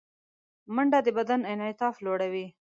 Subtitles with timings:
[0.75, 2.47] منډه د بدن انعطاف لوړوي